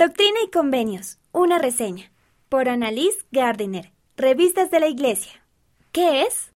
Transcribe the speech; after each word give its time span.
Doctrina 0.00 0.38
y 0.46 0.50
Convenios. 0.52 1.18
Una 1.32 1.58
reseña. 1.58 2.12
Por 2.48 2.68
Annalise 2.68 3.18
Gardiner. 3.32 3.90
Revistas 4.16 4.70
de 4.70 4.78
la 4.78 4.86
Iglesia. 4.86 5.44
¿Qué 5.90 6.22
es? 6.22 6.52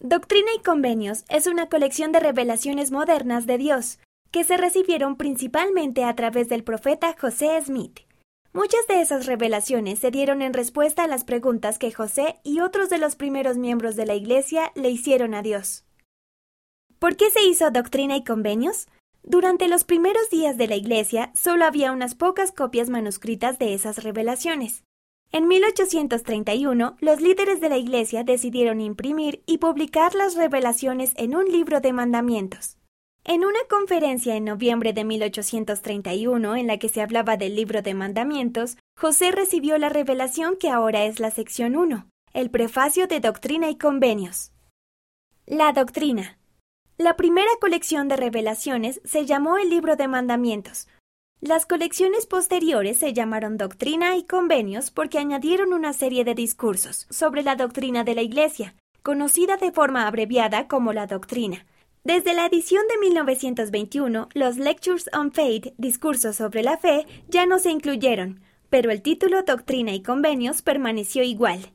Doctrina 0.00 0.50
y 0.54 0.62
Convenios 0.62 1.24
es 1.30 1.46
una 1.46 1.70
colección 1.70 2.12
de 2.12 2.20
revelaciones 2.20 2.90
modernas 2.90 3.46
de 3.46 3.56
Dios 3.56 4.00
que 4.30 4.44
se 4.44 4.58
recibieron 4.58 5.16
principalmente 5.16 6.04
a 6.04 6.14
través 6.14 6.50
del 6.50 6.62
profeta 6.62 7.16
José 7.18 7.58
Smith. 7.64 8.00
Muchas 8.52 8.86
de 8.86 9.00
esas 9.00 9.24
revelaciones 9.24 10.00
se 10.00 10.10
dieron 10.10 10.42
en 10.42 10.52
respuesta 10.52 11.04
a 11.04 11.08
las 11.08 11.24
preguntas 11.24 11.78
que 11.78 11.90
José 11.90 12.36
y 12.44 12.60
otros 12.60 12.90
de 12.90 12.98
los 12.98 13.16
primeros 13.16 13.56
miembros 13.56 13.96
de 13.96 14.04
la 14.04 14.14
Iglesia 14.14 14.72
le 14.74 14.90
hicieron 14.90 15.32
a 15.32 15.40
Dios. 15.40 15.86
¿Por 16.98 17.16
qué 17.16 17.30
se 17.30 17.44
hizo 17.44 17.70
Doctrina 17.70 18.14
y 18.14 18.24
Convenios? 18.24 18.88
Durante 19.24 19.68
los 19.68 19.84
primeros 19.84 20.30
días 20.30 20.56
de 20.56 20.66
la 20.66 20.74
Iglesia 20.74 21.30
solo 21.34 21.64
había 21.64 21.92
unas 21.92 22.14
pocas 22.14 22.50
copias 22.50 22.90
manuscritas 22.90 23.58
de 23.58 23.74
esas 23.74 24.02
revelaciones. 24.02 24.84
En 25.30 25.48
1831, 25.48 26.96
los 27.00 27.20
líderes 27.20 27.60
de 27.60 27.68
la 27.70 27.78
Iglesia 27.78 28.24
decidieron 28.24 28.80
imprimir 28.80 29.42
y 29.46 29.58
publicar 29.58 30.14
las 30.14 30.34
revelaciones 30.34 31.14
en 31.16 31.34
un 31.34 31.46
libro 31.46 31.80
de 31.80 31.92
mandamientos. 31.92 32.76
En 33.24 33.44
una 33.44 33.60
conferencia 33.70 34.34
en 34.34 34.44
noviembre 34.44 34.92
de 34.92 35.04
1831 35.04 36.56
en 36.56 36.66
la 36.66 36.78
que 36.78 36.88
se 36.88 37.00
hablaba 37.00 37.36
del 37.36 37.54
libro 37.54 37.80
de 37.80 37.94
mandamientos, 37.94 38.76
José 38.96 39.30
recibió 39.30 39.78
la 39.78 39.88
revelación 39.88 40.56
que 40.56 40.68
ahora 40.68 41.04
es 41.04 41.20
la 41.20 41.30
sección 41.30 41.76
1, 41.76 42.08
el 42.34 42.50
prefacio 42.50 43.06
de 43.06 43.20
Doctrina 43.20 43.70
y 43.70 43.78
Convenios. 43.78 44.52
La 45.46 45.72
doctrina. 45.72 46.41
La 47.02 47.16
primera 47.16 47.50
colección 47.60 48.06
de 48.06 48.14
revelaciones 48.14 49.00
se 49.02 49.26
llamó 49.26 49.58
el 49.58 49.70
Libro 49.70 49.96
de 49.96 50.06
Mandamientos. 50.06 50.86
Las 51.40 51.66
colecciones 51.66 52.26
posteriores 52.26 52.96
se 52.96 53.12
llamaron 53.12 53.56
Doctrina 53.56 54.16
y 54.16 54.22
Convenios 54.22 54.92
porque 54.92 55.18
añadieron 55.18 55.72
una 55.72 55.94
serie 55.94 56.22
de 56.22 56.36
discursos 56.36 57.08
sobre 57.10 57.42
la 57.42 57.56
doctrina 57.56 58.04
de 58.04 58.14
la 58.14 58.22
Iglesia, 58.22 58.76
conocida 59.02 59.56
de 59.56 59.72
forma 59.72 60.06
abreviada 60.06 60.68
como 60.68 60.92
la 60.92 61.08
doctrina. 61.08 61.66
Desde 62.04 62.34
la 62.34 62.46
edición 62.46 62.84
de 62.86 62.98
1921, 62.98 64.28
los 64.34 64.56
Lectures 64.58 65.10
on 65.12 65.32
Faith, 65.32 65.74
discursos 65.78 66.36
sobre 66.36 66.62
la 66.62 66.76
fe, 66.76 67.08
ya 67.26 67.46
no 67.46 67.58
se 67.58 67.72
incluyeron, 67.72 68.42
pero 68.70 68.92
el 68.92 69.02
título 69.02 69.42
Doctrina 69.42 69.92
y 69.92 70.04
Convenios 70.04 70.62
permaneció 70.62 71.24
igual. 71.24 71.72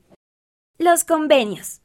Los 0.78 1.04
convenios. 1.04 1.82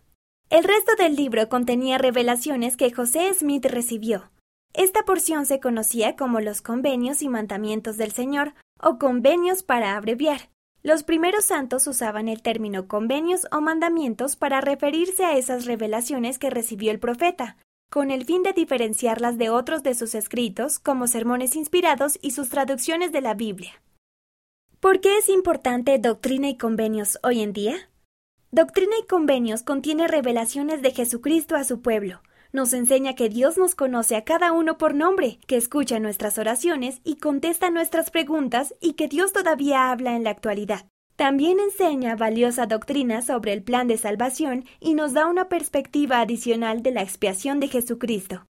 El 0.52 0.64
resto 0.64 0.92
del 0.98 1.16
libro 1.16 1.48
contenía 1.48 1.96
revelaciones 1.96 2.76
que 2.76 2.92
José 2.92 3.32
Smith 3.32 3.64
recibió. 3.64 4.30
Esta 4.74 5.02
porción 5.06 5.46
se 5.46 5.60
conocía 5.60 6.14
como 6.14 6.40
los 6.40 6.60
convenios 6.60 7.22
y 7.22 7.30
mandamientos 7.30 7.96
del 7.96 8.12
Señor, 8.12 8.52
o 8.78 8.98
convenios 8.98 9.62
para 9.62 9.96
abreviar. 9.96 10.50
Los 10.82 11.04
primeros 11.04 11.46
santos 11.46 11.86
usaban 11.86 12.28
el 12.28 12.42
término 12.42 12.86
convenios 12.86 13.46
o 13.50 13.62
mandamientos 13.62 14.36
para 14.36 14.60
referirse 14.60 15.24
a 15.24 15.38
esas 15.38 15.64
revelaciones 15.64 16.38
que 16.38 16.50
recibió 16.50 16.90
el 16.90 16.98
profeta, 16.98 17.56
con 17.90 18.10
el 18.10 18.26
fin 18.26 18.42
de 18.42 18.52
diferenciarlas 18.52 19.38
de 19.38 19.48
otros 19.48 19.82
de 19.82 19.94
sus 19.94 20.14
escritos, 20.14 20.78
como 20.78 21.06
sermones 21.06 21.56
inspirados 21.56 22.18
y 22.20 22.32
sus 22.32 22.50
traducciones 22.50 23.10
de 23.10 23.22
la 23.22 23.32
Biblia. 23.32 23.80
¿Por 24.80 25.00
qué 25.00 25.16
es 25.16 25.30
importante 25.30 25.98
doctrina 25.98 26.50
y 26.50 26.58
convenios 26.58 27.18
hoy 27.22 27.40
en 27.40 27.54
día? 27.54 27.88
Doctrina 28.54 28.92
y 29.02 29.06
Convenios 29.06 29.62
contiene 29.62 30.08
revelaciones 30.08 30.82
de 30.82 30.90
Jesucristo 30.90 31.56
a 31.56 31.64
su 31.64 31.80
pueblo. 31.80 32.20
Nos 32.52 32.74
enseña 32.74 33.14
que 33.14 33.30
Dios 33.30 33.56
nos 33.56 33.74
conoce 33.74 34.14
a 34.14 34.24
cada 34.24 34.52
uno 34.52 34.76
por 34.76 34.94
nombre, 34.94 35.38
que 35.46 35.56
escucha 35.56 35.98
nuestras 36.00 36.36
oraciones 36.36 37.00
y 37.02 37.16
contesta 37.16 37.70
nuestras 37.70 38.10
preguntas 38.10 38.74
y 38.78 38.92
que 38.92 39.08
Dios 39.08 39.32
todavía 39.32 39.90
habla 39.90 40.16
en 40.16 40.24
la 40.24 40.28
actualidad. 40.32 40.84
También 41.16 41.60
enseña 41.60 42.14
valiosa 42.14 42.66
doctrina 42.66 43.22
sobre 43.22 43.54
el 43.54 43.62
plan 43.62 43.88
de 43.88 43.96
salvación 43.96 44.66
y 44.80 44.92
nos 44.92 45.14
da 45.14 45.28
una 45.28 45.48
perspectiva 45.48 46.20
adicional 46.20 46.82
de 46.82 46.90
la 46.90 47.00
expiación 47.00 47.58
de 47.58 47.68
Jesucristo. 47.68 48.44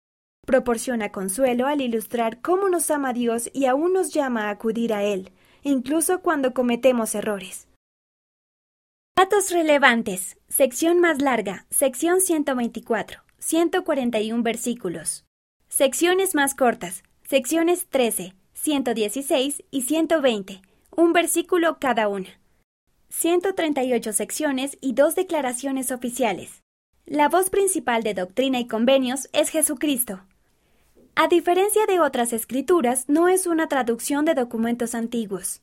Proporciona 0.44 1.12
consuelo 1.12 1.68
al 1.68 1.80
ilustrar 1.80 2.40
cómo 2.40 2.68
nos 2.68 2.90
ama 2.90 3.12
Dios 3.12 3.50
y 3.52 3.66
aún 3.66 3.92
nos 3.92 4.12
llama 4.12 4.48
a 4.48 4.50
acudir 4.50 4.94
a 4.94 5.04
Él, 5.04 5.30
incluso 5.62 6.22
cuando 6.22 6.52
cometemos 6.54 7.14
errores. 7.14 7.68
Datos 9.14 9.50
relevantes. 9.50 10.38
Sección 10.48 10.98
más 10.98 11.20
larga. 11.20 11.66
Sección 11.70 12.22
124. 12.22 13.20
141 13.38 14.42
versículos. 14.42 15.26
Secciones 15.68 16.34
más 16.34 16.54
cortas. 16.54 17.02
Secciones 17.28 17.86
13, 17.88 18.34
116 18.54 19.64
y 19.70 19.82
120. 19.82 20.62
Un 20.96 21.12
versículo 21.12 21.78
cada 21.78 22.08
una. 22.08 22.40
138 23.10 24.14
secciones 24.14 24.78
y 24.80 24.94
dos 24.94 25.14
declaraciones 25.14 25.92
oficiales. 25.92 26.62
La 27.04 27.28
voz 27.28 27.50
principal 27.50 28.02
de 28.02 28.14
Doctrina 28.14 28.60
y 28.60 28.66
Convenios 28.66 29.28
es 29.34 29.50
Jesucristo. 29.50 30.22
A 31.16 31.28
diferencia 31.28 31.84
de 31.84 32.00
otras 32.00 32.32
escrituras, 32.32 33.10
no 33.10 33.28
es 33.28 33.46
una 33.46 33.68
traducción 33.68 34.24
de 34.24 34.34
documentos 34.34 34.94
antiguos. 34.94 35.60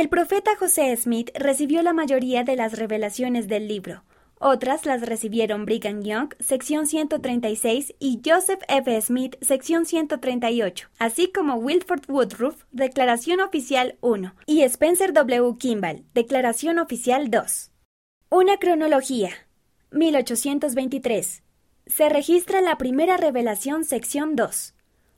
El 0.00 0.08
profeta 0.08 0.56
José 0.58 0.96
Smith 0.96 1.28
recibió 1.34 1.82
la 1.82 1.92
mayoría 1.92 2.42
de 2.42 2.56
las 2.56 2.78
revelaciones 2.78 3.48
del 3.48 3.68
libro. 3.68 4.02
Otras 4.38 4.86
las 4.86 5.02
recibieron 5.02 5.66
Brigham 5.66 6.00
Young, 6.02 6.30
sección 6.38 6.86
136, 6.86 7.96
y 7.98 8.22
Joseph 8.24 8.62
F. 8.68 8.98
Smith, 9.02 9.36
sección 9.42 9.84
138, 9.84 10.88
así 10.98 11.30
como 11.30 11.56
Wilford 11.56 12.08
Woodruff, 12.08 12.64
Declaración 12.72 13.40
Oficial 13.40 13.98
1, 14.00 14.34
y 14.46 14.62
Spencer 14.62 15.12
W. 15.12 15.58
Kimball, 15.58 16.06
Declaración 16.14 16.78
Oficial 16.78 17.30
2. 17.30 17.70
Una 18.30 18.56
cronología. 18.56 19.32
1823. 19.90 21.42
Se 21.84 22.08
registra 22.08 22.62
la 22.62 22.78
primera 22.78 23.18
revelación, 23.18 23.84
sección 23.84 24.34
2. 24.34 24.74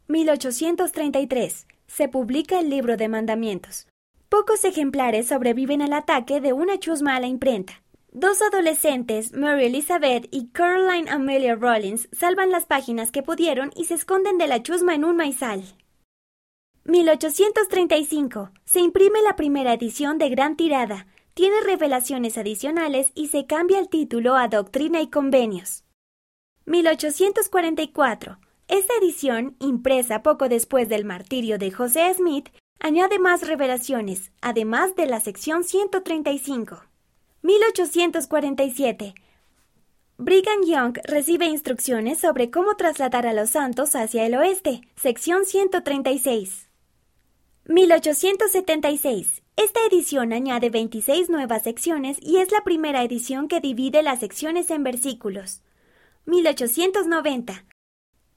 1833. 0.09 1.69
Se 1.87 2.09
publica 2.09 2.59
el 2.59 2.69
libro 2.69 2.97
de 2.97 3.09
mandamientos. 3.09 3.87
Pocos 4.32 4.65
ejemplares 4.65 5.26
sobreviven 5.26 5.82
al 5.82 5.93
ataque 5.93 6.41
de 6.41 6.54
una 6.54 6.78
chusma 6.78 7.16
a 7.16 7.20
la 7.20 7.26
imprenta. 7.26 7.82
Dos 8.12 8.41
adolescentes, 8.41 9.34
Mary 9.34 9.66
Elizabeth 9.66 10.26
y 10.31 10.47
Caroline 10.53 11.10
Amelia 11.10 11.54
Rollins, 11.54 12.09
salvan 12.12 12.50
las 12.50 12.65
páginas 12.65 13.10
que 13.12 13.22
pudieron 13.22 13.72
y 13.76 13.84
se 13.84 13.93
esconden 13.93 14.38
de 14.38 14.47
la 14.47 14.62
chusma 14.62 14.94
en 14.94 15.04
un 15.04 15.16
maizal. 15.16 15.62
1835. 16.84 18.53
Se 18.65 18.81
imprime 18.81 19.20
la 19.20 19.37
primera 19.37 19.75
edición 19.75 20.16
de 20.16 20.31
gran 20.31 20.56
tirada. 20.56 21.06
Tiene 21.34 21.60
revelaciones 21.60 22.38
adicionales 22.38 23.12
y 23.14 23.28
se 23.28 23.44
cambia 23.44 23.81
el 23.81 23.91
título 23.91 24.37
a 24.37 24.49
Doctrina 24.49 25.03
y 25.03 25.10
Convenios. 25.10 25.84
1844. 26.64 28.38
Esta 28.66 28.94
edición, 28.99 29.56
impresa 29.60 30.22
poco 30.22 30.49
después 30.49 30.88
del 30.88 31.04
martirio 31.04 31.59
de 31.59 31.70
José 31.70 32.14
Smith, 32.14 32.49
añade 32.82 33.20
más 33.20 33.47
revelaciones, 33.47 34.32
además 34.41 34.97
de 34.97 35.06
la 35.06 35.20
sección 35.20 35.62
135. 35.62 36.82
1847. 37.43 39.15
Brigham 40.19 40.65
Young 40.66 40.98
recibe 41.04 41.47
instrucciones 41.47 42.19
sobre 42.19 42.50
cómo 42.50 42.75
trasladar 42.75 43.26
a 43.26 43.32
los 43.32 43.50
santos 43.50 43.94
hacia 43.94 44.26
el 44.26 44.34
oeste, 44.34 44.82
sección 44.97 45.47
136. 45.47 46.69
1876. 47.66 49.43
Esta 49.56 49.81
edición 49.88 50.32
añade 50.32 50.69
26 50.69 51.31
nuevas 51.31 51.62
secciones 51.62 52.19
y 52.20 52.38
es 52.38 52.50
la 52.50 52.64
primera 52.64 53.04
edición 53.04 53.47
que 53.47 53.60
divide 53.60 54.03
las 54.03 54.19
secciones 54.19 54.70
en 54.70 54.82
versículos. 54.82 55.62
1890. 56.26 57.64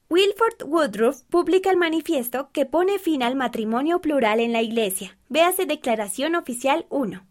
Wilford 0.08 0.64
Woodruff 0.68 1.24
publica 1.24 1.72
el 1.72 1.78
manifiesto 1.78 2.52
que 2.52 2.68
pone 2.68 3.00
fin 3.00 3.24
al 3.24 3.36
matrimonio 3.36 4.02
plural 4.02 4.40
en 4.40 4.54
la 4.54 4.62
Iglesia. 4.62 5.18
Véase 5.30 5.66
Declaración 5.66 6.36
Oficial 6.36 6.86
1. 6.90 7.26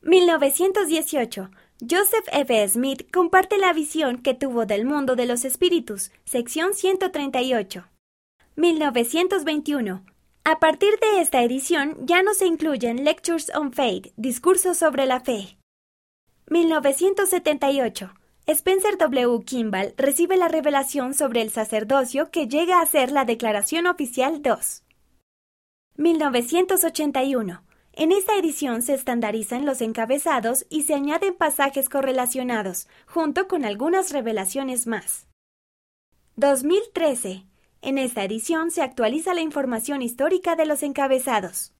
1918. 0.00 1.50
Joseph 1.80 2.26
F. 2.32 2.68
Smith 2.68 3.10
comparte 3.12 3.58
la 3.58 3.74
visión 3.74 4.22
que 4.22 4.32
tuvo 4.32 4.64
del 4.64 4.86
mundo 4.86 5.16
de 5.16 5.26
los 5.26 5.44
espíritus, 5.44 6.12
sección 6.24 6.72
138. 6.72 7.86
1921. 8.56 10.02
A 10.44 10.60
partir 10.60 10.98
de 10.98 11.20
esta 11.20 11.42
edición 11.42 11.96
ya 12.06 12.22
no 12.22 12.32
se 12.32 12.46
incluyen 12.46 13.04
Lectures 13.04 13.52
on 13.54 13.70
Faith, 13.70 14.14
discursos 14.16 14.78
sobre 14.78 15.04
la 15.04 15.20
fe. 15.20 15.58
1978. 16.48 18.14
Spencer 18.46 18.98
W. 18.98 19.44
Kimball 19.44 19.94
recibe 19.96 20.36
la 20.36 20.48
revelación 20.48 21.14
sobre 21.14 21.42
el 21.42 21.50
sacerdocio 21.50 22.32
que 22.32 22.48
llega 22.48 22.80
a 22.80 22.86
ser 22.86 23.12
la 23.12 23.24
Declaración 23.24 23.86
Oficial 23.86 24.42
2. 24.42 24.82
1981. 25.96 27.62
En 27.92 28.10
esta 28.10 28.36
edición 28.36 28.82
se 28.82 28.94
estandarizan 28.94 29.64
los 29.64 29.80
encabezados 29.80 30.66
y 30.70 30.82
se 30.82 30.94
añaden 30.94 31.34
pasajes 31.34 31.88
correlacionados, 31.88 32.88
junto 33.06 33.46
con 33.46 33.64
algunas 33.64 34.10
revelaciones 34.10 34.88
más. 34.88 35.28
2013. 36.34 37.44
En 37.80 37.96
esta 37.96 38.24
edición 38.24 38.72
se 38.72 38.82
actualiza 38.82 39.34
la 39.34 39.42
información 39.42 40.02
histórica 40.02 40.56
de 40.56 40.66
los 40.66 40.82
encabezados. 40.82 41.70